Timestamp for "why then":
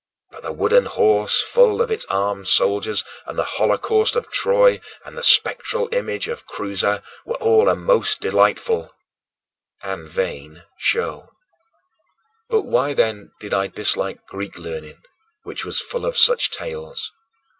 12.63-13.29